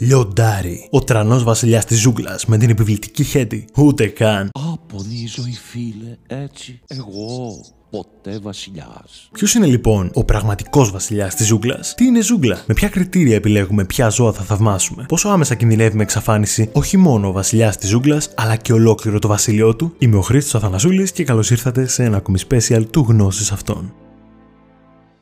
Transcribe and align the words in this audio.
Λιοντάρι, 0.00 0.88
ο 0.90 1.00
τρανός 1.00 1.42
βασιλιάς 1.42 1.84
της 1.84 2.00
ζούγκλας 2.00 2.46
με 2.46 2.58
την 2.58 2.70
επιβλητική 2.70 3.24
χέτη. 3.24 3.64
Ούτε 3.76 4.06
καν. 4.06 4.50
Απονή 4.72 5.26
ζωή 5.26 5.58
φίλε, 5.70 6.16
έτσι, 6.26 6.80
εγώ 6.86 7.60
ποτέ 7.90 8.38
βασιλιάς. 8.42 9.28
Ποιος 9.32 9.54
είναι 9.54 9.66
λοιπόν 9.66 10.10
ο 10.14 10.24
πραγματικός 10.24 10.90
βασιλιάς 10.90 11.34
της 11.34 11.46
ζούγκλας, 11.46 11.94
Τι 11.94 12.04
είναι 12.04 12.20
ζούγκλα, 12.20 12.62
με 12.66 12.74
ποια 12.74 12.88
κριτήρια 12.88 13.34
επιλέγουμε 13.34 13.84
ποια 13.84 14.08
ζώα 14.08 14.32
θα 14.32 14.42
θαυμάσουμε, 14.42 15.04
πόσο 15.08 15.28
άμεσα 15.28 15.54
κινδυνεύει 15.54 15.96
με 15.96 16.02
εξαφάνιση 16.02 16.70
όχι 16.72 16.96
μόνο 16.96 17.28
ο 17.28 17.32
βασιλιάς 17.32 17.76
της 17.76 17.88
ζούγκλας, 17.88 18.30
αλλά 18.34 18.56
και 18.56 18.72
ολόκληρο 18.72 19.18
το 19.18 19.28
βασίλειό 19.28 19.76
του; 19.76 19.94
Είμαι 19.98 20.16
ο 20.16 20.22
Χρήστος 20.22 20.54
Αθανασούλης 20.54 21.12
και 21.12 21.24
καλώς 21.24 21.50
ήρθατε 21.50 21.86
σε 21.86 22.04
ένα 22.04 22.16
ακόμη 22.16 22.38
special 22.48 22.82
του 22.90 23.06
γνώσης 23.08 23.52
αυτών. 23.52 23.92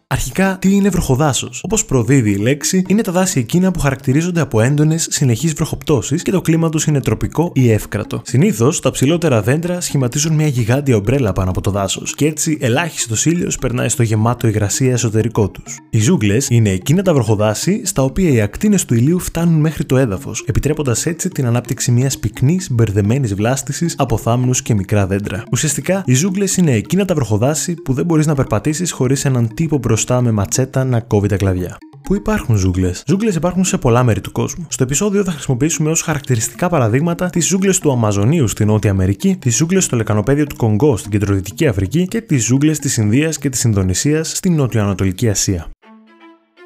Αρχικά, 0.08 0.56
τι 0.60 0.74
είναι 0.74 0.88
βροχοδάσος; 0.88 1.60
Όπως 1.64 1.84
προδίδει 1.84 2.30
η 2.30 2.36
λέξη, 2.36 2.84
είναι 2.86 3.02
τα 3.02 3.12
δάση 3.12 3.38
εκείνα 3.38 3.70
που 3.70 3.78
χαρακτηρίζονται 3.78 4.40
από 4.40 4.60
έντονες 4.60 5.06
συνεχείς 5.10 5.52
βροχοπτώσεις 5.52 6.22
και 6.22 6.30
το 6.30 6.40
κλίμα 6.40 6.68
τους 6.68 6.84
είναι 6.84 7.00
τροπικό 7.00 7.50
ή 7.54 7.70
εύκρατο. 7.70 8.22
Συνήθως, 8.24 8.80
τα 8.80 8.90
ψηλότερα 8.90 9.42
δέντρα 9.42 9.80
σχηματίζουν 9.80 10.34
μια 10.34 10.46
γιγάντια 10.46 10.96
ομπρέλα 10.96 11.32
πάνω 11.32 11.50
από 11.50 11.60
το 11.60 11.70
δάσος 11.70 12.14
και 12.14 12.26
έτσι 12.26 12.58
ελάχιστος 12.60 13.26
ήλιος 13.26 13.58
περνάει 13.58 13.88
στο 13.88 14.02
γεμάτο 14.02 14.48
υγρασία 14.48 14.92
εσωτερικό 14.92 15.48
τους. 15.48 15.78
Οι 15.90 15.98
ζούγκλες 15.98 16.48
είναι 16.50 16.70
εκείνα 16.70 17.02
τα 17.02 17.14
βροχοδάση 17.14 17.80
στα 17.84 18.02
οποία 18.02 18.30
οι 18.30 18.40
ακτίνες 18.40 18.84
του 18.84 18.94
ηλίου 18.94 19.18
φτάνουν 19.18 19.60
μέχρι 19.60 19.84
το 19.84 19.96
έδαφος, 19.96 20.44
επιτρέποντας 20.46 21.06
έτσι 21.06 21.28
την 21.28 21.46
ανάπτυξη 21.46 21.90
μιας 21.90 22.18
πυκνής 22.18 22.68
μπερδεμένης 22.70 23.34
βλάστησης 23.34 23.94
από 23.98 24.18
θάμνους 24.18 24.62
και 24.62 24.74
μικρά 24.74 25.06
δέντρα. 25.06 25.42
Ουσιαστικά, 25.52 26.02
οι 26.06 26.14
ζούγκλες 26.14 26.56
είναι 26.56 26.72
εκείνα 26.72 27.04
τα 27.04 27.14
βροχοδάση 27.14 27.74
που 27.74 27.92
δεν 27.92 28.04
μπορείς 28.04 28.26
να 28.26 28.34
περπατήσεις 28.34 28.92
χωρίς 28.92 29.24
έναν 29.24 29.54
τύπο 29.54 29.76
μπροστά 29.78 29.94
με 30.20 30.30
ματσέτα 30.30 30.84
να 30.84 31.00
κόβει 31.00 31.28
τα 31.28 31.36
κλαδιά. 31.36 31.76
Πού 32.02 32.14
υπάρχουν 32.14 32.56
ζούγκλες; 32.56 33.02
Ζούγκλες 33.06 33.34
υπάρχουν 33.34 33.64
σε 33.64 33.78
πολλά 33.78 34.02
μέρη 34.02 34.20
του 34.20 34.32
κόσμου. 34.32 34.66
Στο 34.68 34.82
επεισόδιο 34.82 35.24
θα 35.24 35.30
χρησιμοποιήσουμε 35.30 35.90
ως 35.90 36.02
χαρακτηριστικά 36.02 36.68
παραδείγματα 36.68 37.30
τις 37.30 37.46
ζούγκλες 37.46 37.78
του 37.78 37.92
Αμαζονίου 37.92 38.48
στην 38.48 38.66
Νότια 38.66 38.90
Αμερική, 38.90 39.36
τις 39.36 39.56
ζούγκλες 39.56 39.84
στο 39.84 39.96
λεκανοπέδιο 39.96 40.46
του 40.46 40.56
Κονγκό 40.56 40.96
στην 40.96 41.10
Κεντροδυτική 41.10 41.66
Αφρική 41.66 42.06
και 42.08 42.20
τις 42.20 42.44
ζούγκλες 42.44 42.78
της 42.78 42.96
Ινδίας 42.96 43.38
και 43.38 43.48
της 43.48 43.62
Ινδονησίας 43.62 44.30
στην 44.36 44.54
Νότιο-Ανατολική 44.54 45.28
Ασία. 45.28 45.70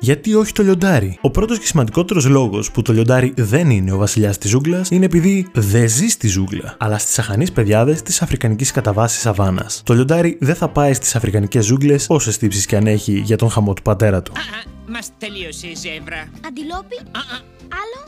Γιατί 0.02 0.34
όχι 0.34 0.52
το 0.52 0.62
λιοντάρι; 0.62 1.18
Ο 1.20 1.30
πρώτος 1.30 1.58
και 1.58 1.66
σημαντικότερος 1.66 2.26
λόγος 2.26 2.70
που 2.70 2.82
το 2.82 2.92
λιοντάρι 2.92 3.32
δεν 3.36 3.70
είναι 3.70 3.92
ο 3.92 3.96
βασιλιάς 3.96 4.38
της 4.38 4.50
ζούγκλας 4.50 4.90
είναι 4.90 5.04
επειδή 5.04 5.48
δεν 5.52 5.88
ζει 5.88 6.08
στη 6.08 6.28
ζούγκλα, 6.28 6.76
αλλά 6.78 6.98
στις 6.98 7.18
αχανείς 7.18 7.52
πεδιάδε 7.52 7.92
της 7.92 8.22
Αφρικανικής 8.22 8.70
καταβάσης 8.70 9.20
Σαβάνα. 9.20 9.70
Το 9.82 9.94
λιοντάρι 9.94 10.38
δεν 10.40 10.54
θα 10.54 10.68
πάει 10.68 10.94
στις 10.94 11.16
Αφρικανικές 11.16 11.64
ζούγκλες 11.64 12.06
όσες 12.08 12.38
τύψεις 12.38 12.66
και 12.66 12.76
αν 12.76 12.86
έχει 12.86 13.18
για 13.18 13.36
τον 13.36 13.50
χαμό 13.50 13.74
του 13.74 13.82
πατέρα 13.82 14.22
του. 14.22 14.32
Μας 14.88 15.10
τελείωσε 15.18 15.66
η 15.66 15.74
ζεύρα. 15.74 16.28
Αντιλόπι. 16.46 16.96
Άλλο; 17.70 17.98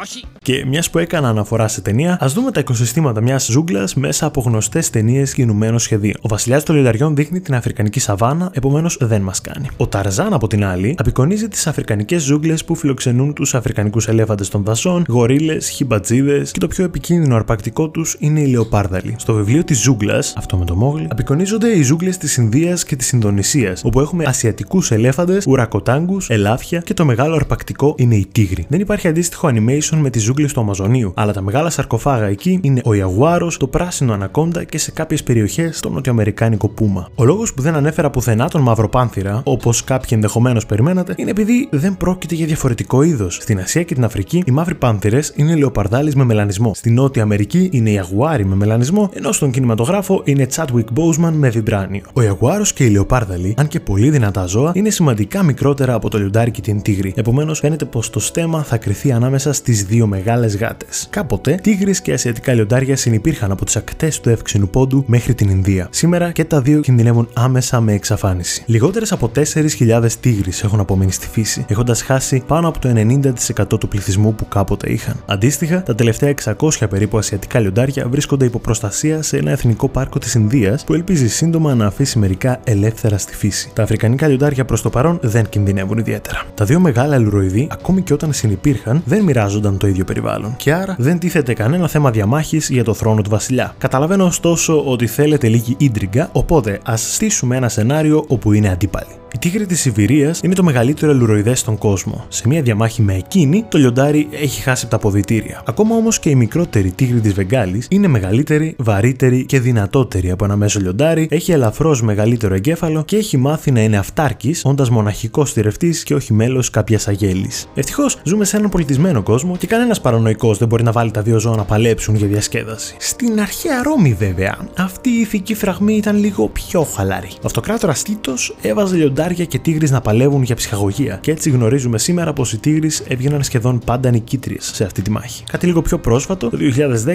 Όχι. 0.00 0.24
Και 0.42 0.64
μιας 0.66 0.90
που 0.90 0.98
έκανα 0.98 1.28
αναφορά 1.28 1.68
σε 1.68 1.80
ταινία, 1.80 2.16
ας 2.20 2.32
δούμε 2.32 2.50
τα 2.50 2.60
οικοσυστήματα 2.60 3.20
μιας 3.20 3.46
ζούγκλας 3.46 3.94
μέσα 3.94 4.26
από 4.26 4.40
γνωστές 4.40 4.90
ταινίες 4.90 5.34
κινουμένων 5.34 5.78
σχεδίων. 5.78 6.14
Ο 6.20 6.28
βασιλιά 6.28 6.62
των 6.62 6.74
λιονταριών 6.74 7.16
δείχνει 7.16 7.40
την 7.40 7.54
Αφρικανική 7.54 8.00
σαβάνα, 8.00 8.50
επομένως 8.54 8.96
δεν 9.00 9.22
μας 9.22 9.40
κάνει. 9.40 9.68
Ο 9.76 9.86
Ταρζάν, 9.86 10.32
από 10.32 10.46
την 10.46 10.64
άλλη, 10.64 10.94
απεικονίζει 10.98 11.48
τις 11.48 11.66
Αφρικανικές 11.66 12.22
ζούγκλες 12.22 12.64
που 12.64 12.74
φιλοξενούν 12.74 13.34
τους 13.34 13.54
Αφρικανικούς 13.54 14.08
ελέφαντες 14.08 14.48
των 14.48 14.64
δασών, 14.64 15.04
γορίλες, 15.08 15.68
χιμπατζίδες 15.68 16.50
και 16.50 16.58
το 16.58 16.66
πιο 16.66 16.84
επικίνδυνο 16.84 17.34
αρπακτικό 17.34 17.88
τους 17.88 18.16
είναι 18.18 18.40
οι 18.40 18.46
λεοπάρδαλοι. 18.46 19.14
Στο 19.18 19.34
βιβλίο 19.34 19.64
της 19.64 19.80
ζούγκλας, 19.80 20.34
αυτό 20.36 20.56
με 20.56 20.64
το 20.64 20.74
μόγλι, 20.76 21.06
απεικονίζονται 21.10 21.68
οι 21.68 21.82
ζούγκλες 21.82 22.16
της 22.16 22.36
Ινδίας 22.36 22.84
και 22.84 22.96
της 22.96 23.12
Ινδονησίας, 23.12 23.84
όπου 23.84 24.00
έχουμε 24.00 24.24
ασιατικούς 24.24 24.90
ελέφαντες, 24.90 25.46
ουρακοτάγκους, 25.46 26.30
ελάφια 26.30 26.80
και 26.80 26.94
το 26.94 27.04
μεγάλο 27.04 27.34
αρπακτικό 27.34 27.94
είναι 27.98 28.14
η 28.14 28.26
τίγρη. 28.32 28.66
Δεν 28.68 28.80
υπάρχει 28.80 29.06
αντίστοιχο 29.12 29.48
animation 29.48 29.96
με 29.96 30.10
τι 30.10 30.18
ζούγκλε 30.18 30.46
του 30.46 30.60
Αμαζονίου, 30.60 31.12
αλλά 31.16 31.32
τα 31.32 31.42
μεγάλα 31.42 31.70
σαρκοφάγα 31.70 32.26
εκεί 32.26 32.60
είναι 32.62 32.80
ο 32.84 32.94
Ιαγουάρος, 32.94 33.56
το 33.56 33.66
πράσινο 33.66 34.12
ανακόντα 34.12 34.64
και 34.64 34.78
σε 34.78 34.90
κάποιες 34.90 35.22
περιοχές 35.22 35.80
το 35.80 35.88
νοτιοαμερικάνικο 35.88 36.68
πούμα. 36.68 37.08
Ο 37.14 37.24
λόγος 37.24 37.54
που 37.54 37.62
δεν 37.62 37.74
ανέφερα 37.74 38.10
πουθενά 38.10 38.48
τον 38.48 38.60
μαύρο 38.60 38.88
πάνθυρα, 38.88 39.40
όπως 39.44 39.84
κάποιοι 39.84 40.08
ενδεχομένως 40.12 40.66
περιμένατε, 40.66 41.14
είναι 41.16 41.30
επειδή 41.30 41.68
δεν 41.70 41.96
πρόκειται 41.96 42.34
για 42.34 42.46
διαφορετικό 42.46 43.02
είδος. 43.02 43.38
Στην 43.40 43.58
Ασία 43.58 43.82
και 43.82 43.94
την 43.94 44.04
Αφρική, 44.04 44.42
οι 44.46 44.50
μαύροι 44.50 44.74
πάνθυρες 44.74 45.32
είναι 45.36 45.56
λεοπαρδάλει 45.56 46.12
με 46.16 46.24
μελανισμό. 46.24 46.74
Στην 46.74 46.94
Νότια 46.94 47.22
Αμερική 47.22 47.68
είναι 47.72 47.90
οι 47.90 47.92
Ιαγουάροι 47.92 48.44
με 48.44 48.54
μελανισμό, 48.54 49.10
ενώ 49.14 49.32
στον 49.32 49.50
κινηματογράφο 49.50 50.22
είναι 50.24 50.46
Chadwick 50.54 50.84
Boseman 50.96 51.32
με 51.32 51.48
βιμπράνιο. 51.48 52.02
Ο 52.12 52.22
Ιαγουάρος 52.22 52.72
και 52.72 52.84
οι 52.84 52.88
λεοπάρδαλοι, 52.88 53.54
αν 53.56 53.68
και 53.68 53.80
πολύ 53.80 54.10
δυνατά 54.10 54.44
ζώα, 54.44 54.72
είναι 54.74 54.90
σημαντικά 54.90 55.42
μικρότερα 55.42 55.94
από 55.94 56.10
το 56.10 56.18
λιοντάρι 56.18 56.50
και 56.50 56.60
την 56.60 56.82
τίγρη. 56.82 57.12
Επομένως, 57.16 57.58
φαίνεται 57.58 57.84
πως 57.84 58.10
το 58.10 58.20
στέμα 58.20 58.62
θα 58.62 58.76
κρυθεί 58.76 59.01
ανάμεσα 59.10 59.52
στις 59.52 59.84
δύο 59.84 60.06
μεγάλες 60.06 60.56
γάτες. 60.56 61.06
Κάποτε, 61.10 61.58
τίγρη 61.62 62.00
και 62.02 62.12
ασιατικά 62.12 62.52
λιοντάρια 62.52 62.96
συνεπήρχαν 62.96 63.50
από 63.50 63.64
τις 63.64 63.76
ακτές 63.76 64.20
του 64.20 64.28
εύξηνου 64.28 64.68
πόντου 64.68 65.04
μέχρι 65.06 65.34
την 65.34 65.48
Ινδία. 65.48 65.88
Σήμερα 65.90 66.32
και 66.32 66.44
τα 66.44 66.60
δύο 66.60 66.80
κινδυνεύουν 66.80 67.28
άμεσα 67.32 67.80
με 67.80 67.92
εξαφάνιση. 67.92 68.62
Λιγότερες 68.66 69.12
από 69.12 69.30
4.000 69.34 70.06
τίγρη 70.20 70.52
έχουν 70.62 70.80
απομείνει 70.80 71.12
στη 71.12 71.26
φύση, 71.28 71.64
έχοντας 71.68 72.02
χάσει 72.02 72.42
πάνω 72.46 72.68
από 72.68 72.78
το 72.78 72.88
90% 72.88 73.78
του 73.80 73.88
πληθυσμού 73.88 74.34
που 74.34 74.48
κάποτε 74.48 74.92
είχαν. 74.92 75.22
Αντίστοιχα, 75.26 75.82
τα 75.82 75.94
τελευταία 75.94 76.34
600 76.44 76.88
περίπου 76.90 77.18
ασιατικά 77.18 77.60
λιοντάρια 77.60 78.08
βρίσκονται 78.08 78.44
υπό 78.44 78.58
προστασία 78.58 79.22
σε 79.22 79.36
ένα 79.36 79.50
εθνικό 79.50 79.88
πάρκο 79.88 80.18
της 80.18 80.34
Ινδίας 80.34 80.84
που 80.84 80.94
ελπίζει 80.94 81.28
σύντομα 81.28 81.74
να 81.74 81.86
αφήσει 81.86 82.18
μερικά 82.18 82.60
ελεύθερα 82.64 83.18
στη 83.18 83.34
φύση. 83.34 83.70
Τα 83.74 83.82
αφρικανικά 83.82 84.28
λιοντάρια 84.28 84.64
προς 84.64 84.82
το 84.82 84.90
παρόν 84.90 85.18
δεν 85.22 85.48
κινδυνεύουν 85.48 85.98
ιδιαίτερα. 85.98 86.42
Τα 86.54 86.64
δύο 86.64 86.80
μεγάλα 86.80 87.18
λουροειδή, 87.18 87.68
ακόμη 87.70 88.02
και 88.02 88.12
όταν 88.12 88.32
συνεπήρχαν, 88.32 88.81
δεν 89.04 89.22
μοιράζονταν 89.22 89.76
το 89.76 89.86
ίδιο 89.86 90.04
περιβάλλον. 90.04 90.56
Και 90.56 90.72
άρα 90.72 90.96
δεν 90.98 91.18
τίθεται 91.18 91.52
κανένα 91.52 91.88
θέμα 91.88 92.10
διαμάχης 92.10 92.68
για 92.68 92.84
το 92.84 92.94
θρόνο 92.94 93.22
του 93.22 93.30
βασιλιά. 93.30 93.74
Καταλαβαίνω 93.78 94.24
ωστόσο 94.24 94.84
ότι 94.84 95.06
θέλετε 95.06 95.48
λίγη 95.48 95.74
ίντριγκα, 95.78 96.28
οπότε 96.32 96.80
ας 96.84 97.14
στήσουμε 97.14 97.56
ένα 97.56 97.68
σενάριο 97.68 98.24
όπου 98.28 98.52
είναι 98.52 98.68
αντίπαλοι. 98.68 99.16
Η 99.34 99.38
τίγρη 99.38 99.66
της 99.66 99.80
Σιβηρίας 99.80 100.40
είναι 100.42 100.54
το 100.54 100.62
μεγαλύτερο 100.62 101.14
λουροειδέ 101.14 101.54
στον 101.54 101.78
κόσμο. 101.78 102.24
Σε 102.28 102.48
μια 102.48 102.62
διαμάχη 102.62 103.02
με 103.02 103.14
εκείνη, 103.14 103.64
το 103.68 103.78
λιοντάρι 103.78 104.28
έχει 104.30 104.62
χάσει 104.62 104.86
τα 104.88 104.96
αποδητήρια. 104.96 105.62
Ακόμα 105.66 105.96
όμως 105.96 106.18
και 106.18 106.30
η 106.30 106.34
μικρότερη 106.34 106.90
τίγρη 106.90 107.20
της 107.20 107.32
Βεγγάλης 107.32 107.86
είναι 107.90 108.08
μεγαλύτερη, 108.08 108.74
βαρύτερη 108.78 109.44
και 109.46 109.60
δυνατότερη 109.60 110.30
από 110.30 110.44
ένα 110.44 110.56
μέσο 110.56 110.80
λιοντάρι, 110.80 111.28
έχει 111.30 111.52
ελαφρώς 111.52 112.02
μεγαλύτερο 112.02 112.54
εγκέφαλο 112.54 113.04
και 113.04 113.16
έχει 113.16 113.36
μάθει 113.36 113.70
να 113.70 113.80
είναι 113.80 113.96
αυτάρκης, 113.96 114.62
όντας 114.64 114.90
μοναχικός 114.90 115.50
στηρευτή 115.50 115.94
και 116.04 116.14
όχι 116.14 116.32
μέλος 116.32 116.70
κάποιας 116.70 117.08
αγέλης. 117.08 117.66
Ευτυχώς 117.74 118.18
ζούμε 118.22 118.44
σε 118.44 118.56
έναν 118.56 118.70
πολιτισμένο 118.72 119.22
κόσμο 119.22 119.56
και 119.56 119.66
κανένας 119.66 120.00
παρανοϊκός 120.00 120.58
δεν 120.58 120.68
μπορεί 120.68 120.82
να 120.82 120.92
βάλει 120.92 121.10
τα 121.10 121.22
δύο 121.22 121.38
ζώα 121.38 121.56
να 121.56 121.64
παλέψουν 121.64 122.14
για 122.14 122.26
διασκέδαση. 122.26 122.96
Στην 122.98 123.40
αρχαία 123.40 123.82
Ρώμη, 123.82 124.12
βέβαια, 124.18 124.58
αυτή 124.76 125.10
η 125.10 125.20
ηθική 125.20 125.54
φραγμή 125.54 125.94
ήταν 125.94 126.16
λίγο 126.16 126.48
πιο 126.48 126.82
χαλαρή. 126.82 127.30
Ο 127.36 127.44
αυτοκράτορα 127.44 127.92
Τίτο 127.92 128.34
έβαζε 128.62 128.96
λιοντάρι 128.96 129.32
λιοντάρια 129.32 129.44
και 129.44 129.58
τίγρη 129.58 129.90
να 129.90 130.00
παλεύουν 130.00 130.42
για 130.42 130.54
ψυχαγωγία. 130.54 131.18
Και 131.20 131.30
έτσι 131.30 131.50
γνωρίζουμε 131.50 131.98
σήμερα 131.98 132.32
πως 132.32 132.52
οι 132.52 132.58
τίγρη 132.58 132.90
έβγαιναν 133.08 133.42
σχεδόν 133.42 133.78
πάντα 133.84 134.10
νικήτριες 134.10 134.70
σε 134.74 134.84
αυτή 134.84 135.02
τη 135.02 135.10
μάχη. 135.10 135.44
Κάτι 135.44 135.66
λίγο 135.66 135.82
πιο 135.82 135.98
πρόσφατο, 135.98 136.50
το 136.50 136.58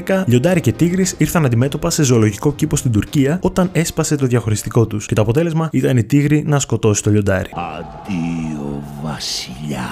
2010, 0.07 0.23
λιοντάρι 0.25 0.61
και 0.61 0.71
τίγρη 0.71 1.05
ήρθαν 1.17 1.45
αντιμέτωπα 1.45 1.89
σε 1.89 2.03
ζωολογικό 2.03 2.53
κήπο 2.53 2.75
στην 2.75 2.91
Τουρκία 2.91 3.39
όταν 3.41 3.69
έσπασε 3.71 4.15
το 4.15 4.25
διαχωριστικό 4.25 4.87
τους. 4.87 5.05
Και 5.05 5.15
το 5.15 5.21
αποτέλεσμα 5.21 5.69
ήταν 5.71 5.97
η 5.97 6.03
τίγρη 6.03 6.43
να 6.47 6.59
σκοτώσει 6.59 7.03
το 7.03 7.09
λιοντάρι. 7.09 7.49
Αντίο 7.53 8.83
βασιλιά. 9.03 9.87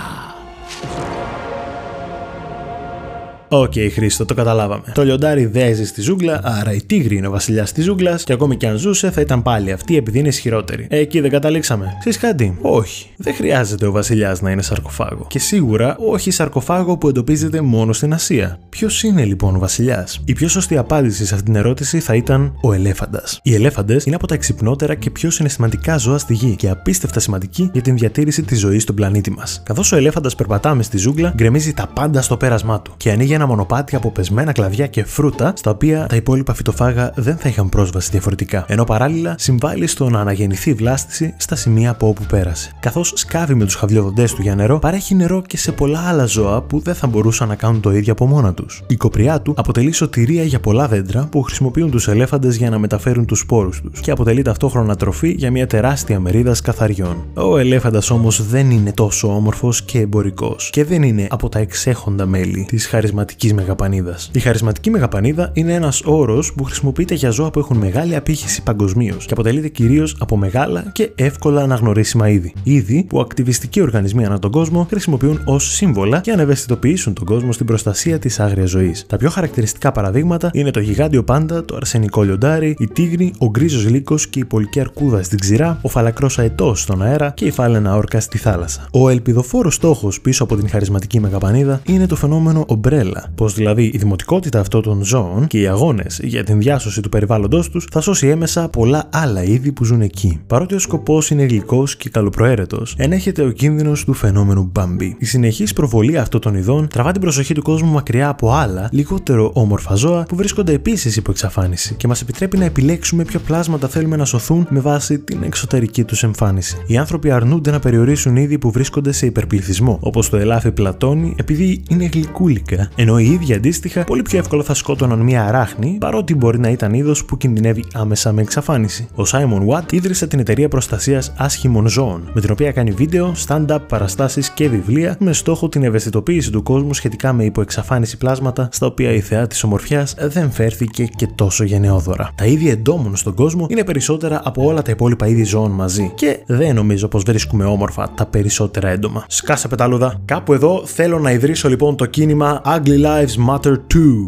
OK, 3.50 3.72
okay, 3.76 3.90
Χρήστο, 3.92 4.26
το 4.26 4.34
καταλάβαμε. 4.34 4.84
Το 4.94 5.04
λιοντάρι 5.04 5.46
δε 5.46 5.62
ζει 5.62 5.86
στη 5.86 6.02
ζούγκλα, 6.02 6.40
άρα 6.44 6.74
η 6.74 6.82
τίγρη 6.86 7.16
είναι 7.16 7.28
ο 7.28 7.32
βασιλιάς 7.32 7.72
της 7.72 7.84
ζούγκλας 7.84 8.24
και 8.24 8.34
ακόμη 8.34 8.58
και 8.58 8.68
αν 8.68 8.78
ζούσε 8.78 9.12
θα 9.12 9.22
ήταν 9.22 9.42
πάλι 9.42 9.72
αυτή 9.72 9.98
επειδή 9.98 10.20
είναι 10.20 10.28
ισχυρότερη. 10.28 10.88
Ε, 10.90 10.98
εκεί 10.98 11.20
δεν 11.20 11.30
καταλήξαμε. 11.30 11.96
Ξέρεις 12.00 12.18
κάτι, 12.18 12.58
όχι. 12.62 13.08
Δεν 13.18 13.34
χρειάζεται 13.34 13.86
ο 13.88 13.92
βασιλιάς 13.92 14.42
να 14.42 14.52
είναι 14.52 14.62
σαρκοφάγο. 14.62 15.26
Και 15.30 15.40
σίγουρα 15.40 15.96
όχι 16.00 16.32
σαρκοφάγο 16.32 16.98
που 16.98 17.08
εντοπίζεται 17.08 17.62
μόνο 17.62 17.94
στην 17.94 18.14
Ασία. 18.14 18.60
Ποιος 18.70 19.04
είναι 19.04 19.26
λοιπόν 19.26 19.56
ο 19.56 19.60
βασιλιάς; 19.60 20.22
Η 20.26 20.34
πιο 20.34 20.48
σωστή 20.48 20.78
απάντηση 20.78 21.26
σε 21.26 21.34
αυτήν 21.34 21.54
την 21.54 21.62
ερώτηση 21.62 22.00
θα 22.00 22.16
ήταν 22.16 22.58
ο 22.62 22.74
ελέφαντας. 22.74 23.40
Οι 23.44 23.54
ελέφαντες 23.54 24.06
είναι 24.06 24.16
από 24.16 24.28
τα 24.28 24.34
εξυπνότερα 24.34 24.96
και 24.96 25.10
πιο 25.10 25.30
συναισθηματικά 25.30 25.98
ζώα 25.98 26.18
στη 26.18 26.34
γη 26.34 26.56
και 26.56 26.70
απίστευτα 26.70 27.20
σημαντικοί 27.20 27.70
για 27.74 27.82
την 27.82 27.98
διατήρηση 27.98 28.44
της 28.44 28.60
ζωής 28.60 28.82
στον 28.82 28.96
πλανήτη 28.96 29.32
μας. 29.32 29.62
Καθώς 29.66 29.92
ο 29.92 29.96
ελέφαντας 29.96 30.36
περπατά 30.36 30.69
μες 30.69 30.84
στη 30.84 30.98
ζούγκλα, 30.98 31.34
γκρεμίζει 31.36 31.74
τα 31.74 31.88
πάντα 31.94 32.22
στο 32.22 32.38
πέρασμά 32.38 32.82
του 32.82 32.94
και 32.98 33.12
ανοίγει 33.12 33.35
ένα 33.36 33.46
μονοπάτι 33.46 33.96
από 33.96 34.12
πεσμένα 34.12 34.52
κλαδιά 34.52 34.88
και 34.88 35.04
φρούτα, 35.04 35.54
στα 35.56 35.72
οποία 35.72 36.06
τα 36.10 36.16
υπόλοιπα 36.16 36.54
φυτοφάγα 36.54 37.12
δεν 37.16 37.38
θα 37.38 37.50
είχαν 37.50 37.70
πρόσβαση 37.70 38.10
διαφορετικά. 38.12 38.66
Ενώ 38.68 38.84
παράλληλα 38.84 39.36
συμβάλλει 39.38 39.88
στο 39.88 40.10
να 40.10 40.20
αναγεννηθεί 40.20 40.70
η 40.70 40.74
βλάστηση 40.74 41.34
στα 41.38 41.56
σημεία 41.56 41.90
από 41.90 42.08
όπου 42.08 42.24
πέρασε. 42.24 42.72
Καθώς 42.80 43.12
σκάβει 43.16 43.54
με 43.54 43.66
τους 43.66 43.76
χαβλιοδοντέ 43.76 44.26
του 44.36 44.42
για 44.42 44.56
νερό, 44.56 44.80
παρέχει 44.80 45.16
νερό 45.16 45.42
και 45.42 45.58
σε 45.58 45.72
πολλά 45.72 46.00
άλλα 46.08 46.26
ζώα 46.26 46.62
που 46.62 46.80
δεν 46.80 46.96
θα 46.96 47.08
μπορούσαν 47.08 47.48
να 47.48 47.56
κάνουν 47.56 47.82
το 47.82 47.92
ίδιο 47.92 48.12
από 48.12 48.26
μόνα 48.26 48.54
τους. 48.54 48.84
Η 48.88 48.96
κοπριά 48.96 49.42
του 49.42 49.54
αποτελεί 49.58 49.92
σωτηρία 49.92 50.44
για 50.44 50.60
πολλά 50.60 50.88
δέντρα 50.88 51.28
που 51.32 51.42
χρησιμοποιούν 51.42 51.92
τους 51.92 52.08
ελέφαντες 52.08 52.56
για 52.56 52.70
να 52.70 52.80
μεταφέρουν 52.80 53.26
τους 53.26 53.40
σπόρους 53.40 53.82
τους 53.82 54.00
και 54.00 54.12
αποτελεί 54.12 54.42
ταυτόχρονα 54.42 54.96
τροφή 54.96 55.30
για 55.30 55.52
μια 55.52 55.68
τεράστια 55.68 56.20
μερίδα 56.20 56.54
σκαθαριών. 56.54 57.26
Ο 57.34 57.58
ελέφαντας 57.58 58.10
όμως 58.10 58.48
δεν 58.48 58.72
είναι 58.72 58.92
τόσο 58.92 59.36
όμορφος 59.36 59.82
και 59.82 60.00
εμπορικός 60.00 60.70
και 60.70 60.84
δεν 60.84 61.04
είναι 61.04 61.28
από 61.30 61.50
τα 61.50 61.60
εξέχοντα 61.60 62.26
μέλη 62.26 62.66
της 62.68 62.88
χαρισματική 62.88 63.25
μεγαπανίδας. 63.54 64.30
Η 64.34 64.40
χαρισματική 64.40 64.90
μεγαπανίδα 64.90 65.50
είναι 65.54 65.74
ένας 65.74 66.02
όρος 66.06 66.54
που 66.54 66.64
χρησιμοποιείται 66.64 67.14
για 67.16 67.30
ζώα 67.30 67.52
που 67.52 67.60
έχουν 67.60 67.78
μεγάλη 67.78 68.16
απήχηση 68.16 68.64
παγκοσμίως 68.64 69.26
και 69.26 69.34
αποτελείται 69.34 69.68
κυρίως 69.68 70.16
από 70.20 70.38
μεγάλα 70.38 70.84
και 70.92 71.12
εύκολα 71.16 71.62
αναγνωρίσιμα 71.62 72.30
είδη. 72.30 72.54
Είδη 72.64 73.06
που 73.10 73.20
ακτιβιστικοί 73.20 73.82
οργανισμοί 73.82 74.26
ανά 74.26 74.40
τον 74.40 74.52
κόσμο 74.52 74.86
χρησιμοποιούν 74.90 75.42
ως 75.46 75.74
σύμβολα 75.74 76.22
για 76.24 76.36
να 76.36 76.42
ευαισθητοποιήσουν 76.42 77.14
τον 77.14 77.26
κόσμο 77.26 77.52
στην 77.52 77.66
προστασία 77.66 78.20
της 78.20 78.40
άγριας 78.40 78.70
ζωής. 78.70 79.06
Τα 79.08 79.18
πιο 79.18 79.30
χαρακτηριστικά 79.30 79.92
παραδείγματα 79.92 80.50
είναι 80.54 80.72
το 80.72 80.80
γιγάντιο 80.80 81.24
πάντα, 81.24 81.66
το 81.66 81.76
αρσενικό 81.76 82.24
λιοντάρι, 82.24 82.76
η 82.80 82.88
τίγρη, 82.88 83.34
ο 83.38 83.50
γκρίζος 83.50 83.90
λύκος 83.90 84.28
και 84.28 84.40
η 84.40 84.46
πολική 84.46 84.80
αρκούδα 84.80 85.24
στην 85.24 85.40
ξηρά, 85.40 85.80
ο 85.82 85.90
φαλακρός 85.90 86.40
αετός 86.40 86.82
στον 86.82 87.02
αέρα 87.02 87.32
και 87.36 87.46
η 87.46 87.52
φάλαινα 87.52 87.96
όρκα 87.96 88.20
στη 88.20 88.38
θάλασσα. 88.38 88.88
Ο 88.92 89.10
ελπιδοφόρος 89.10 89.76
στόχος 89.76 90.22
πίσω 90.22 90.44
από 90.44 90.56
την 90.56 90.70
χαρισματική 90.70 91.20
μεγαπανίδα 91.20 91.82
είναι 91.86 92.06
το 92.06 92.16
φαινόμενο 92.16 92.64
ομπρέλα, 92.68 93.15
πως 93.36 93.54
δηλαδή 93.54 93.84
η 93.94 93.98
δημοτικότητα 93.98 94.60
αυτών 94.60 94.82
των 94.82 95.04
ζώων 95.04 95.48
και 95.48 95.60
οι 95.60 95.68
αγώνες 95.68 96.20
για 96.24 96.44
την 96.44 96.60
διάσωση 96.60 97.02
του 97.02 97.10
περιβάλλοντό 97.10 97.64
τους 97.72 97.88
θα 97.92 98.02
σώσει 98.02 98.28
έμεσα 98.28 98.70
πολλά 98.70 99.10
άλλα 99.12 99.44
είδη 99.44 99.72
που 99.72 99.84
ζουν 99.84 100.02
εκεί. 100.02 100.40
Παρότι 100.48 100.76
ο 100.76 100.80
σκοπός 100.80 101.30
είναι 101.30 101.44
γλυκός 101.44 101.98
και 101.98 102.10
καλοπροαίρετος, 102.10 102.96
ενέχεται 102.98 103.44
ο 103.44 103.52
κίνδυνος 103.52 104.04
του 104.06 104.14
φαινόμενου 104.14 104.70
Μπάμπι. 104.72 105.16
Η 105.20 105.26
συνεχής 105.26 105.74
προβολή 105.74 106.18
αυτών 106.18 106.42
των 106.42 106.56
ειδών 106.56 106.88
τραβά 106.88 107.12
την 107.12 107.22
προσοχή 107.22 107.54
του 107.54 107.62
κόσμου 107.62 107.92
μακριά 107.92 108.30
από 108.30 108.52
άλλα, 108.52 108.90
λιγότερο 108.92 109.52
όμορφα 109.54 109.96
ζώα 109.96 110.24
που 110.24 110.36
βρίσκονται 110.36 110.74
επίσης 110.74 111.16
υπό 111.16 111.32
εξαφάνιση 111.32 111.94
και 111.94 112.08
μας 112.08 112.22
επιτρέπει 112.22 112.58
να 112.58 112.66
επιλέξουμε 112.66 113.24
ποια 113.24 113.40
πλάσματα 113.40 113.88
θέλουμε 113.88 114.16
να 114.16 114.26
σωθούν 114.26 114.68
με 114.70 114.80
βάση 114.80 115.20
την 115.20 115.44
εξωτερική 115.44 116.04
τους 116.04 116.24
εμφάνιση. 116.24 116.78
Οι 116.88 116.98
άνθρωποι 116.98 117.32
αρνούνται 117.32 117.72
να 117.72 117.80
περιορίσουν 117.80 118.36
είδη 118.36 118.58
που 118.58 118.72
βρίσκονται 118.72 119.12
σε 119.12 119.26
υπερπληθυσμό, 119.26 119.98
όπως 120.02 120.30
το 120.30 120.38
ελάφι 120.38 120.72
πλατώνει 120.72 121.34
επειδή 121.38 121.84
είναι 121.90 122.06
γλυκούλικα, 122.06 122.90
ενώ 123.08 123.20
οι 123.20 123.26
ίδιοι 123.26 123.54
αντίστοιχα 123.54 124.04
πολύ 124.04 124.22
πιο 124.22 124.38
εύκολα 124.38 124.64
θα 124.64 124.74
σκότωναν 124.74 125.20
μια 125.20 125.46
αράχνη 125.46 125.98
παρότι 126.00 126.36
μπορεί 126.36 126.60
να 126.60 126.70
ήταν 126.70 126.94
είδος 126.94 127.26
που 127.26 127.38
κινδυνεύει 127.38 127.86
άμεσα 127.94 128.32
με 128.32 128.42
εξαφάνιση. 128.42 129.08
Ο 129.16 129.24
Simon 129.32 129.68
Watt 129.68 129.94
ίδρυσε 129.94 130.28
την 130.28 130.40
εταιρεία 130.40 130.68
προστασίας 130.68 131.34
άσχημων 131.38 131.88
ζώων, 131.88 132.30
με 132.34 132.42
την 132.42 132.52
οποία 132.52 132.72
κάνει 132.72 132.92
βίντεο, 132.92 133.34
stand-up, 133.48 133.78
παραστάσεις 133.88 134.50
και 134.50 134.70
βιβλία 134.70 135.16
με 135.20 135.34
στόχο 135.34 135.70
την 135.70 135.84
ευαισθητοποίηση 135.84 136.52
του 136.52 136.64
κόσμου 136.64 136.94
σχετικά 136.94 137.34
με 137.34 137.44
υποεξαφάνιση 137.44 138.18
πλάσματα 138.18 138.70
στα 138.72 138.86
οποία 138.86 139.12
η 139.12 139.20
θεά 139.20 139.48
της 139.48 139.64
ομορφιάς 139.64 140.16
δεν 140.20 140.52
φέρθηκε 140.52 141.04
και 141.04 141.28
τόσο 141.36 141.64
γενναιόδωρα. 141.64 142.32
Τα 142.36 142.46
είδη 142.46 142.70
εντόμων 142.70 143.16
στον 143.16 143.34
κόσμο 143.34 143.68
είναι 143.70 143.84
περισσότερα 143.84 144.42
από 144.44 144.66
όλα 144.66 144.82
τα 144.82 144.92
υπόλοιπα 144.92 145.28
είδη 145.28 145.44
ζώων 145.44 145.72
μαζί 145.72 146.12
και 146.16 146.40
δεν 146.46 146.76
νομίζω 146.76 147.08
πως 147.08 147.24
βρίσκουμε 147.24 147.66
όμορφα 147.66 148.10
τα 148.16 148.26
περισσότερα 148.26 148.90
έντομα. 148.90 149.26
Σκάσε 149.28 149.68
πετάλουδα. 149.68 150.22
Κάπου 150.26 150.54
εδώ 150.54 150.84
θέλω 150.86 151.20
να 151.20 151.32
ιδρύσω 151.32 151.70
λοιπόν 151.70 151.96
το 151.96 152.06
κίνημα 152.06 152.62
Ugly 152.96 153.06
Lives 153.06 153.50
Matter 153.50 153.72
2. 153.72 153.78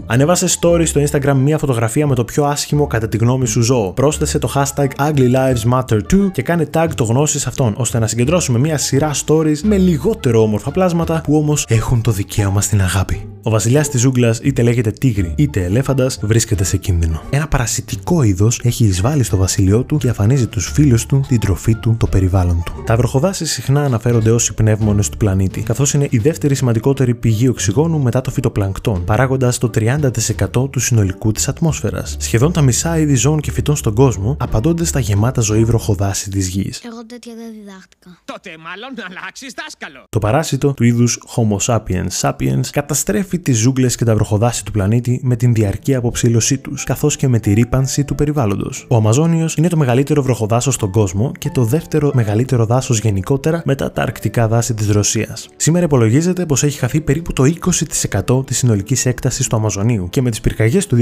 Ανέβασε 0.05 0.47
story 0.59 0.83
στο 0.85 1.01
Instagram 1.01 1.35
μία 1.35 1.57
φωτογραφία 1.57 2.07
με 2.07 2.15
το 2.15 2.23
πιο 2.23 2.45
άσχημο 2.45 2.87
κατά 2.87 3.07
τη 3.07 3.17
γνώμη 3.17 3.47
σου 3.47 3.61
ζώο. 3.61 3.91
Πρόσθεσε 3.91 4.39
το 4.39 4.51
hashtag 4.55 4.87
Ugly 4.97 5.31
Lives 5.35 5.73
Matter 5.73 5.99
2 6.13 6.31
και 6.31 6.41
κάνε 6.41 6.69
tag 6.73 6.87
το 6.95 7.03
γνώση 7.03 7.43
αυτόν 7.47 7.73
ώστε 7.77 7.99
να 7.99 8.07
συγκεντρώσουμε 8.07 8.59
μία 8.59 8.77
σειρά 8.77 9.11
stories 9.25 9.59
με 9.63 9.77
λιγότερο 9.77 10.41
όμορφα 10.41 10.71
πλάσματα 10.71 11.21
που 11.23 11.35
όμως 11.35 11.65
έχουν 11.69 12.01
το 12.01 12.11
δικαίωμα 12.11 12.61
στην 12.61 12.81
αγάπη. 12.81 13.27
Ο 13.43 13.49
βασιλιάς 13.49 13.89
της 13.89 14.01
ζούγκλας, 14.01 14.39
είτε 14.43 14.61
λέγεται 14.61 14.91
τίγρη 14.91 15.33
είτε 15.35 15.63
ελέφαντας, 15.63 16.19
βρίσκεται 16.21 16.63
σε 16.63 16.77
κίνδυνο. 16.77 17.21
Ένα 17.29 17.47
παρασιτικό 17.47 18.23
είδος 18.23 18.61
έχει 18.63 18.85
εισβάλει 18.85 19.23
στο 19.23 19.37
βασίλειό 19.37 19.83
του 19.83 19.97
και 19.97 20.09
αφανίζει 20.09 20.47
τους 20.47 20.71
φίλους 20.71 21.05
του, 21.05 21.25
την 21.27 21.39
τροφή 21.39 21.75
του, 21.75 21.95
το 21.99 22.07
περιβάλλον 22.07 22.63
του. 22.65 22.83
Τα 22.85 22.95
βροχοδάση 22.95 23.45
συχνά 23.45 23.83
αναφέρονται 23.83 24.31
ω 24.31 24.39
οι 24.49 24.53
πνεύμονες 24.53 25.09
του 25.09 25.17
πλανήτη, 25.17 25.61
καθώς 25.61 25.93
είναι 25.93 26.07
η 26.09 26.17
δεύτερη 26.17 26.55
σημαντικότερη 26.55 27.15
πηγή 27.15 27.47
οξυγόνου 27.47 27.99
μετά 27.99 28.21
το 28.21 28.31
φυτοπλανκτόν, 28.57 29.04
παράγοντας 29.04 29.57
το 29.57 29.69
30% 29.74 30.69
του 30.69 30.80
συνολικού 30.80 31.31
της 31.31 31.48
ατμόσφαιρας. 31.48 32.15
Σχεδόν 32.19 32.51
τα 32.51 32.62
μισά 32.62 33.00
είδη 33.00 33.15
ζώων 33.15 33.39
και 33.39 33.51
φυτών 33.51 33.75
στον 33.75 33.94
κόσμο 33.94 34.38
απαντώνται 34.39 34.86
στα 34.86 35.00
γεμάτα 35.00 35.42
ζωή 35.42 35.63
βροχοδάση 35.63 36.30
της 36.30 36.48
γης. 36.48 36.81
Εγώ 36.86 37.06
τέτοια 37.06 37.33
δεν 37.36 37.51
διδάχτηκα. 37.51 38.21
Τότε 38.25 38.50
μάλλον 38.50 38.89
να 38.95 39.04
αλλάξεις 39.09 39.54
δάσκαλο. 39.54 40.04
Το 40.09 40.19
παράσιτο 40.19 40.74
του 40.74 40.83
είδους 40.83 41.19
Homo 41.36 41.57
sapiens 41.65 42.19
sapiens 42.21 42.68
καταστρέφει 42.71 43.39
τις 43.39 43.57
ζούγκλες 43.57 43.95
και 43.95 44.06
τα 44.06 44.15
βροχοδάση 44.15 44.65
του 44.65 44.71
πλανήτη 44.71 45.19
με 45.24 45.36
την 45.36 45.53
διαρκή 45.53 45.95
αποψήλωσή 45.95 46.57
τους, 46.57 46.83
καθώς 46.83 47.15
και 47.15 47.27
με 47.27 47.39
τη 47.39 47.53
ρήπανση 47.53 48.03
του 48.03 48.15
περιβάλλοντος. 48.15 48.86
Ο 48.89 48.95
Αμαζόνιος 48.95 49.56
είναι 49.56 49.68
το 49.68 49.77
μεγαλύτερο 49.77 50.21
βροχοδάσος 50.21 50.74
στον 50.74 50.92
κόσμο 50.92 51.31
και 51.39 51.50
το 51.50 51.63
δεύτερο 51.63 52.12
μεγαλύτερο 52.13 52.65
δάσος 52.65 53.00
γενικότερα 53.00 53.62
μετά 53.65 53.92
τα 53.92 54.01
αρκτικά 54.01 54.48
δάση 54.48 54.74
της 54.74 54.89
Ρωσίας. 54.89 55.50
Σήμερα 55.56 55.86
υπολογίζεται 55.86 56.45
πως 56.45 56.63
έχει 56.63 56.77
χαθεί 56.77 57.01
περίπου 57.01 57.33
το 57.33 57.44
20% 57.44 58.45
τη 58.47 58.53
συνολική 58.53 59.07
έκταση 59.07 59.49
του 59.49 59.55
Αμαζονίου 59.55 60.09
και 60.09 60.21
με 60.21 60.29
τις 60.29 60.41
πυρκαγιές 60.41 60.88
του 60.88 60.97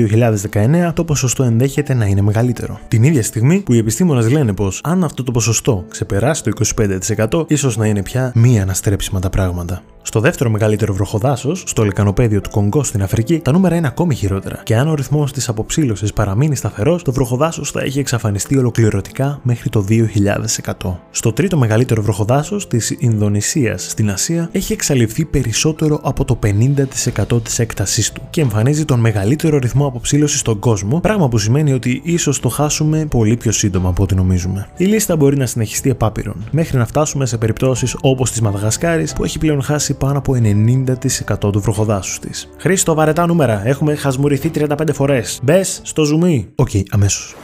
2019 0.52 0.92
το 0.94 1.06
ποσοστό 1.06 1.44
ενδέχεται 1.44 1.94
να 1.94 2.06
είναι 2.06 2.22
μεγαλύτερο. 2.22 2.80
Την 2.88 3.04
ίδια 3.04 3.24
στιγμή 3.24 3.60
που 3.60 3.74
οι 3.74 3.78
επιστήμονες 3.78 4.32
λένε 4.32 4.54
πως 4.54 4.82
αν 4.84 5.04
αυτό 5.04 5.24
το 5.24 5.32
ποσοστό 5.32 5.86
ξεπεράσει 5.90 6.44
το 6.44 6.52
25%, 7.32 7.46
ίσως 7.48 7.78
να 7.78 7.86
είναι 7.86 8.02
πια 8.02 8.32
μη 8.36 8.62
αναστρέψιμα 8.62 9.20
τα 9.20 9.30
πράγματα. 9.30 9.84
Στο 10.08 10.20
δεύτερο 10.20 10.50
μεγαλύτερο 10.50 10.94
βροχοδάσο, 10.94 11.56
στο 11.56 11.86
λεκανοπέδιο 11.86 12.42
του 12.42 12.50
Κονγκό 12.50 12.84
στην 12.84 13.04
Αφρική, 13.04 13.40
τα 13.40 13.52
νούμερα 13.52 13.76
είναι 13.76 13.88
ακόμη 13.88 14.16
χειρότερα. 14.16 14.62
Και 14.64 14.76
αν 14.76 14.88
ο 14.88 14.94
ρυθμός 14.94 15.32
της 15.32 15.50
αποψήλωσης 15.50 16.14
παραμείνει 16.14 16.56
σταθερός, 16.56 17.04
το 17.04 17.12
βροχοδάσο 17.12 17.64
θα 17.64 17.82
έχει 17.82 18.00
εξαφανιστεί 18.00 18.58
ολοκληρωτικά 18.58 19.40
μέχρι 19.44 19.70
το 19.70 19.86
2100. 19.90 21.00
Στο 21.12 21.34
τρίτο 21.34 21.58
μεγαλύτερο 21.58 22.02
βροχοδάσο 22.02 22.58
της 22.68 22.96
Ινδονησίας 23.00 23.90
στην 23.90 24.10
Ασία, 24.10 24.50
έχει 24.52 24.74
εξαλειφθεί 24.74 25.26
περισσότερο 25.26 26.00
από 26.04 26.26
το 26.26 26.40
50% 26.44 27.25
της 27.26 27.60
έκτασής 27.60 28.12
του 28.12 28.22
και 28.30 28.42
εμφανίζει 28.42 28.86
τον 28.86 29.00
μεγαλύτερο 29.00 29.58
ρυθμό 29.58 29.88
αποψήλωσης 29.88 30.40
στον 30.40 30.60
κόσμο, 30.60 31.00
πράγμα 31.00 31.30
που 31.30 31.38
σημαίνει 31.38 31.74
ότι 31.74 32.02
ίσως 32.04 32.40
το 32.40 32.50
χάσουμε 32.50 33.06
πολύ 33.06 33.38
πιο 33.38 33.52
σύντομα 33.52 33.90
από 33.90 34.04
ό,τι 34.04 34.16
νομίζουμε. 34.16 34.68
Η 34.78 34.86
λίστα 34.86 35.16
μπορεί 35.16 35.38
να 35.38 35.46
συνεχιστεί 35.46 35.90
επάπειρον, 35.90 36.36
μέχρι 36.52 36.78
να 36.78 36.86
φτάσουμε 36.86 37.26
σε 37.26 37.38
περιπτώσεις 37.38 37.98
όπως 38.02 38.32
της 38.32 38.42
Μαδαγασκάρης 38.42 39.14
που 39.14 39.24
έχει 39.24 39.38
πλέον 39.38 39.62
χάσει 39.62 39.94
πάνω 39.94 40.18
από 40.18 40.34
90% 40.34 41.52
του 41.52 41.60
βροχοδάσους 41.60 42.20
της. 42.20 42.50
Χρήστο, 42.58 42.94
βαρετά 42.94 43.26
νούμερα. 43.26 43.68
Έχουμε 43.68 43.96
χασμουρηθεί 43.96 44.50
35 44.50 44.94
φορές. 44.94 45.40
Μπες 45.44 45.80
στο 45.84 46.04
ζουμί. 46.04 46.48
OK, 46.56 46.70
okay, 46.74 46.84
αμέσως. 46.90 47.36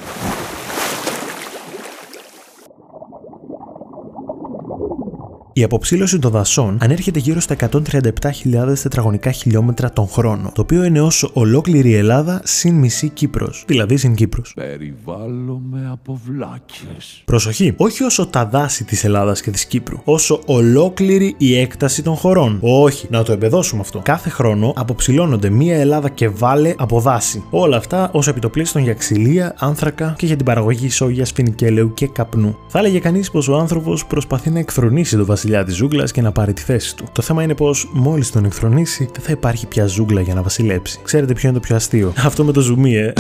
Η 5.54 5.64
αποψήλωση 5.64 6.20
των 6.20 6.32
δασών 6.32 6.78
ανέρχεται 6.82 7.20
γύρω 7.20 7.40
στα 7.40 7.56
137.000 7.56 8.74
τετραγωνικά 8.82 9.32
χιλιόμετρα 9.32 9.92
τον 9.92 10.08
χρόνο, 10.08 10.52
το 10.54 10.62
οποίο 10.62 10.84
είναι 10.84 11.02
όσο 11.02 11.30
ολόκληρη 11.34 11.90
η 11.90 11.96
Ελλάδα 11.96 12.42
συν 12.44 12.74
μισή 12.74 13.10
Κύπρος, 13.10 13.64
δηλαδή 13.68 13.98
συν 13.98 14.16
Κύπρος. 14.16 14.54
Περιβάλλομαι 14.56 15.90
από 15.92 16.20
βλάκες. 16.26 17.22
Προσοχή, 17.26 17.74
όχι 17.78 18.04
όσο 18.04 18.28
τα 18.28 18.46
δάση 18.46 18.84
της 18.84 19.04
Ελλάδας 19.04 19.42
και 19.42 19.52
της 19.52 19.66
Κύπρου, 19.66 19.98
όσο 20.04 20.42
ολόκληρη 20.46 21.36
η 21.38 21.58
έκταση 21.60 22.04
των 22.04 22.16
χωρών. 22.16 22.58
Όχι, 22.62 23.08
να 23.10 23.24
το 23.24 23.32
εμπεδώσουμε 23.32 23.82
αυτό. 23.82 24.00
Κάθε 24.04 24.30
χρόνο 24.30 24.74
αποψηλώνονται 24.76 25.50
μία 25.50 25.80
Ελλάδα 25.80 26.10
και 26.10 26.30
βάλε 26.30 26.74
από 26.78 27.00
δάση. 27.00 27.44
Όλα 27.50 27.78
αυτά 27.78 28.10
ως 28.14 28.28
επί 28.28 28.41
το 28.41 28.49
πλείστον 28.49 28.84
για 28.84 28.94
ξυλεία, 28.94 29.56
άνθρακα 29.60 30.14
και 30.18 30.26
για 30.26 30.36
την 30.36 30.46
παραγωγή 30.46 30.90
σόγιας, 30.90 31.32
φοινικέλαιου 31.32 31.94
και 31.94 32.08
καπνού. 32.08 32.58
Θα 32.68 32.80
έλεγε 32.80 33.00
κανείς 33.00 33.32
πως 33.32 33.48
ο 33.48 33.56
άνθρωπος 33.56 34.06
προσπαθεί 34.06 34.50
να 34.50 34.60
εκθρονήσει 34.60 35.18
το 35.18 35.26
βασιλιά 35.42 35.64
τη 35.64 35.72
ζούγκλας 35.72 36.12
και 36.12 36.22
να 36.22 36.32
πάρει 36.32 36.54
τη 36.54 36.62
θέση 36.62 36.96
του. 36.96 37.06
Το 37.12 37.22
θέμα 37.22 37.44
είναι 37.44 37.56
πως 37.56 37.90
μόλις 37.94 38.32
τον 38.32 38.46
εκθρονήσει, 38.46 39.10
δεν 39.14 39.22
θα 39.24 39.32
υπάρχει 39.32 39.68
πια 39.68 39.86
ζούγκλα 39.86 40.22
για 40.22 40.34
να 40.34 40.42
βασιλέψει. 40.42 41.00
Ξέρετε 41.04 41.34
ποιο 41.34 41.50
είναι 41.50 41.58
το 41.58 41.64
πιο 41.64 41.76
αστείο; 41.76 42.14
Αυτό 42.18 42.44
με 42.44 42.52
το 42.52 42.62
ζουμί, 42.62 42.96
ε. 42.96 43.14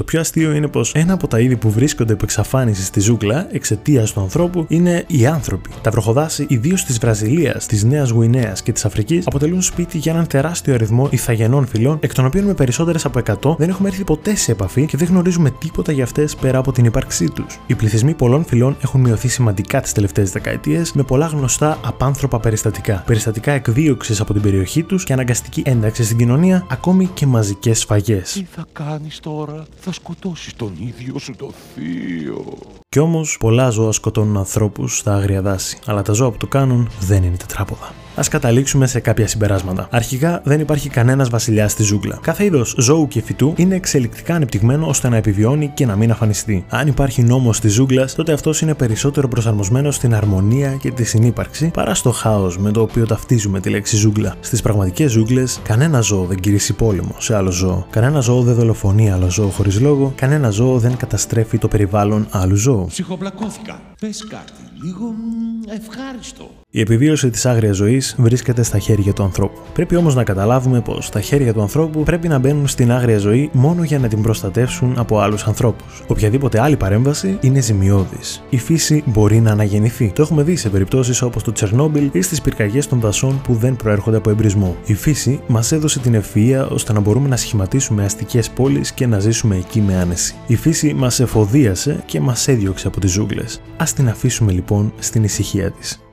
Το 0.00 0.06
πιο 0.06 0.20
αστείο 0.20 0.52
είναι 0.52 0.68
πως 0.68 0.92
ένα 0.94 1.12
από 1.12 1.26
τα 1.26 1.40
είδη 1.40 1.56
που 1.56 1.70
βρίσκονται 1.70 2.12
υπό 2.12 2.24
εξαφάνισης 2.24 2.86
στη 2.86 3.00
ζούγκλα 3.00 3.46
εξαιτίας 3.52 4.12
του 4.12 4.20
ανθρώπου 4.20 4.64
είναι 4.68 5.04
οι 5.06 5.26
άνθρωποι. 5.26 5.70
Τα 5.82 5.90
βροχοδάση, 5.90 6.46
ιδίως 6.48 6.84
της 6.84 6.98
Βραζιλίας, 6.98 7.66
της 7.66 7.84
Νέας 7.84 8.10
Γουινέας 8.10 8.62
και 8.62 8.72
της 8.72 8.84
Αφρικής, 8.84 9.26
αποτελούν 9.26 9.62
σπίτι 9.62 9.98
για 9.98 10.12
έναν 10.12 10.26
τεράστιο 10.26 10.74
αριθμό 10.74 11.08
ηθαγενών 11.10 11.66
φυλών, 11.66 11.98
εκ 12.00 12.14
των 12.14 12.24
οποίων 12.24 12.44
με 12.44 12.54
περισσότερες 12.54 13.04
από 13.04 13.18
100 13.18 13.56
δεν 13.58 13.68
έχουμε 13.68 13.88
έρθει 13.88 14.04
ποτέ 14.04 14.34
σε 14.34 14.52
επαφή 14.52 14.86
και 14.86 14.96
δεν 14.96 15.08
γνωρίζουμε 15.08 15.50
τίποτα 15.50 15.92
για 15.92 16.04
αυτές 16.04 16.36
πέρα 16.36 16.58
από 16.58 16.72
την 16.72 16.84
ύπαρξή 16.84 17.30
τους. 17.30 17.60
Οι 17.66 17.74
πληθυσμοί 17.74 18.14
πολλών 18.14 18.44
φυλών 18.44 18.76
έχουν 18.82 19.00
μειωθεί 19.00 19.28
σημαντικά 19.28 19.80
τις 19.80 19.92
τελευταίες 19.92 20.30
δεκαετίες 20.30 20.92
με 20.92 21.02
πολλά 21.02 21.26
γνωστά 21.26 21.78
απάνθρωπα 21.84 22.40
περιστατικά. 22.40 23.02
Περιστατικά 23.06 23.52
εκδίωξης 23.52 24.20
από 24.20 24.32
την 24.32 24.42
περιοχή 24.42 24.82
τους 24.82 25.04
και 25.04 25.12
αναγκαστική 25.12 25.62
ένταξη 25.66 26.04
στην 26.04 26.16
κοινωνία, 26.16 26.66
ακόμη 26.70 27.06
και 27.14 27.26
μαζικές 27.26 27.78
σφαγέ. 27.78 28.22
Τι 28.32 28.46
θα 28.54 28.66
κάνεις 28.72 29.20
τώρα, 29.20 29.64
θα 29.80 29.89
σκοτώσεις 29.92 30.54
τον 30.56 30.72
ίδιο 30.78 31.18
σου 31.18 31.36
το 31.36 31.52
θείο. 31.74 32.58
Κι 32.88 32.98
όμως, 32.98 33.36
πολλά 33.40 33.70
ζώα 33.70 33.92
σκοτώνουν 33.92 34.36
ανθρώπους 34.36 34.98
στα 34.98 35.14
άγρια 35.14 35.42
δάση. 35.42 35.78
Αλλά 35.86 36.02
τα 36.02 36.12
ζώα 36.12 36.30
που 36.30 36.36
το 36.36 36.46
κάνουν 36.46 36.90
δεν 37.00 37.22
είναι 37.22 37.36
τετράποδα. 37.36 37.92
Α 38.20 38.22
καταλήξουμε 38.30 38.86
σε 38.86 39.00
κάποια 39.00 39.26
συμπεράσματα. 39.26 39.88
Αρχικά, 39.90 40.40
δεν 40.44 40.60
υπάρχει 40.60 40.88
κανένας 40.88 41.28
βασιλιάς 41.28 41.72
στη 41.72 41.82
ζούγκλα. 41.82 42.18
Κάθε 42.22 42.44
είδος 42.44 42.74
ζώου 42.78 43.08
και 43.08 43.22
φυτού 43.22 43.52
είναι 43.56 43.74
εξελικτικά 43.74 44.34
ανεπτυγμένο 44.34 44.86
ώστε 44.86 45.08
να 45.08 45.16
επιβιώνει 45.16 45.70
και 45.74 45.86
να 45.86 45.96
μην 45.96 46.10
αφανιστεί. 46.10 46.64
Αν 46.68 46.86
υπάρχει 46.86 47.22
νόμος 47.22 47.60
της 47.60 47.72
ζούγκλας, 47.72 48.14
τότε 48.14 48.32
αυτός 48.32 48.60
είναι 48.60 48.74
περισσότερο 48.74 49.28
προσαρμοσμένος 49.28 49.94
στην 49.94 50.14
αρμονία 50.14 50.74
και 50.74 50.90
τη 50.90 51.04
συνύπαρξη 51.04 51.70
παρά 51.74 51.94
στο 51.94 52.10
χάος 52.10 52.58
με 52.58 52.70
το 52.70 52.80
οποίο 52.80 53.06
ταυτίζουμε 53.06 53.60
τη 53.60 53.70
λέξη 53.70 53.96
ζούγκλα. 53.96 54.34
Στις 54.40 54.62
πραγματικές 54.62 55.10
ζούγκλες, 55.10 55.60
κανένα 55.62 56.00
ζώο 56.00 56.24
δεν 56.24 56.40
κηρύσσει 56.40 56.72
πόλεμο 56.72 57.14
σε 57.18 57.36
άλλο 57.36 57.50
ζώο. 57.50 57.86
Κανένα 57.90 58.20
ζώο 58.20 58.42
δεν 58.42 58.54
δολοφονεί 58.54 59.10
άλλο 59.10 59.30
ζώο 59.30 59.48
χωρίς 59.48 59.80
λόγο. 59.80 60.12
Κανένα 60.16 60.50
ζώο 60.50 60.78
δεν 60.78 60.96
καταστρέφει 60.96 61.58
το 61.58 61.68
περιβάλλον 61.68 62.26
άλλου 62.30 62.56
ζώου. 62.56 62.86
Ψυχοπλακώθηκα. 62.86 63.80
Πες 64.00 64.26
κάτι, 64.30 64.52
λίγο 64.82 65.04
μ, 65.04 65.70
ευχάριστο. 65.70 66.50
Η 66.70 66.80
επιβίωση 66.80 67.30
της 67.30 67.46
άγριας 67.46 67.76
ζωής 67.76 68.14
βρίσκεται 68.18 68.62
στα 68.62 68.78
χέρια 68.78 69.12
του 69.12 69.22
ανθρώπου. 69.22 69.58
Πρέπει 69.72 69.96
όμως 69.96 70.14
να 70.14 70.24
καταλάβουμε 70.24 70.80
πως 70.80 71.10
τα 71.10 71.20
χέρια 71.20 71.52
του 71.52 71.60
ανθρώπου 71.60 72.02
πρέπει 72.02 72.28
να 72.28 72.38
μπαίνουν 72.38 72.66
στην 72.68 72.92
άγρια 72.92 73.18
ζωή 73.18 73.50
μόνο 73.52 73.82
για 73.84 73.98
να 73.98 74.08
την 74.08 74.22
προστατεύσουν 74.22 74.94
από 74.98 75.18
άλλους 75.18 75.46
ανθρώπους. 75.46 76.02
Οποιαδήποτε 76.06 76.60
άλλη 76.60 76.76
παρέμβαση 76.76 77.38
είναι 77.40 77.60
ζημιώδης. 77.60 78.42
Η 78.50 78.58
φύση 78.58 79.02
μπορεί 79.06 79.40
να 79.40 79.50
αναγεννηθεί. 79.50 80.12
Το 80.14 80.22
έχουμε 80.22 80.42
δει 80.42 80.56
σε 80.56 80.68
περιπτώσεις 80.68 81.22
όπως 81.22 81.42
το 81.42 81.52
Τσερνόμπιλ 81.52 82.10
ή 82.12 82.20
στις 82.20 82.40
πυρκαγιές 82.40 82.86
των 82.86 83.00
δασών 83.00 83.40
που 83.40 83.54
δεν 83.54 83.76
προέρχονται 83.76 84.16
από 84.16 84.30
εμπρισμό. 84.30 84.76
Η 84.84 84.94
φύση 84.94 85.40
μας 85.46 85.72
έδωσε 85.72 85.98
την 85.98 86.14
ευφυα 86.14 86.66
ώστε 86.66 86.92
να 86.92 87.00
μπορούμε 87.00 87.28
να 87.28 87.36
σχηματίσουμε 87.36 88.04
αστικές 88.04 88.50
πόλεις 88.50 88.92
και 88.92 89.06
να 89.06 89.18
ζήσουμε 89.18 89.56
εκεί 89.56 89.80
με 89.80 89.96
άνεση. 89.96 90.34
Η 90.46 90.56
φύση 90.56 90.94
μας 90.94 91.20
εφοδίασε 91.20 92.02
και 92.06 92.20
μας 92.20 92.48
έδιωξε 92.48 92.86
από 92.86 93.00
τις 93.00 93.10
ζούγκλες. 93.10 93.60
Α 93.76 93.84
την 93.94 94.08
αφήσουμε 94.08 94.52
λοιπόν 94.52 94.69
στην 94.98 95.24
ησυχία 95.24 95.70
της. 95.70 96.09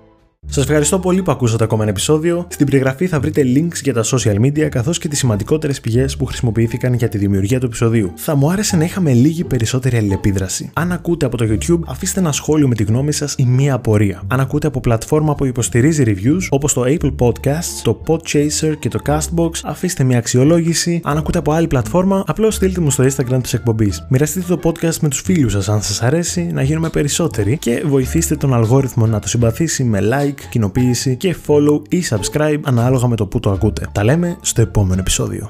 Σας 0.49 0.63
ευχαριστώ 0.63 0.99
πολύ 0.99 1.21
που 1.21 1.31
ακούσατε 1.31 1.63
ακόμα 1.63 1.81
ένα 1.81 1.91
επεισόδιο. 1.91 2.47
Στην 2.49 2.65
περιγραφή 2.65 3.07
θα 3.07 3.19
βρείτε 3.19 3.41
links 3.55 3.81
για 3.83 3.93
τα 3.93 4.03
social 4.03 4.39
media 4.39 4.67
καθώς 4.69 4.97
και 4.97 5.07
τις 5.07 5.17
σημαντικότερες 5.17 5.81
πηγές 5.81 6.17
που 6.17 6.25
χρησιμοποιήθηκαν 6.25 6.93
για 6.93 7.09
τη 7.09 7.17
δημιουργία 7.17 7.59
του 7.59 7.65
επεισοδίου. 7.65 8.11
Θα 8.15 8.35
μου 8.35 8.51
άρεσε 8.51 8.77
να 8.77 8.83
είχαμε 8.83 9.13
λίγη 9.13 9.43
περισσότερη 9.43 9.97
αλληλεπίδραση. 9.97 10.69
Αν 10.73 10.91
ακούτε 10.91 11.25
από 11.25 11.37
το 11.37 11.45
YouTube, 11.49 11.79
αφήστε 11.85 12.19
ένα 12.19 12.31
σχόλιο 12.31 12.67
με 12.67 12.75
τη 12.75 12.83
γνώμη 12.83 13.11
σας 13.11 13.35
ή 13.37 13.45
μία 13.45 13.73
απορία. 13.73 14.21
Αν 14.27 14.39
ακούτε 14.39 14.67
από 14.67 14.79
πλατφόρμα 14.79 15.35
που 15.35 15.45
υποστηρίζει 15.45 16.03
reviews 16.05 16.47
όπως 16.49 16.73
το 16.73 16.83
Apple 16.85 17.15
Podcasts, 17.19 17.81
το 17.83 18.01
Podchaser 18.07 18.73
και 18.79 18.89
το 18.89 18.99
Castbox, 19.05 19.49
αφήστε 19.63 20.03
μια 20.03 20.17
αξιολόγηση. 20.17 21.01
Αν 21.03 21.17
ακούτε 21.17 21.37
από 21.37 21.51
άλλη 21.51 21.67
πλατφόρμα, 21.67 22.23
απλώς 22.27 22.55
στείλτε 22.55 22.81
μου 22.81 22.91
στο 22.91 23.03
Instagram 23.03 23.39
της 23.41 23.53
εκπομπής. 23.53 24.05
Μοιραστείτε 24.09 24.55
το 24.55 24.59
podcast 24.69 24.97
με 25.01 25.09
τους 25.09 25.21
φίλους 25.21 25.51
σας 25.51 25.69
αν 25.69 25.81
σας 25.81 26.01
αρέσει, 26.01 26.49
να 26.53 26.61
γίνουμε 26.61 26.89
περισσότεροι 26.89 27.57
και 27.57 27.83
βοηθήστε 27.85 28.35
τον 28.35 28.53
αλγόριθμο 28.53 29.05
να 29.05 29.19
το 29.19 29.27
συμπαθήσει 29.27 29.83
με 29.83 29.99
like, 30.37 30.47
κοινοποίηση 30.49 31.15
και 31.15 31.35
follow 31.47 31.81
ή 31.89 32.03
subscribe 32.09 32.59
ανάλογα 32.63 33.07
με 33.07 33.15
το 33.15 33.25
που 33.27 33.39
το 33.39 33.51
ακούτε. 33.51 33.87
Τα 33.91 34.03
λέμε 34.03 34.37
στο 34.41 34.61
επόμενο 34.61 34.99
επεισόδιο. 34.99 35.49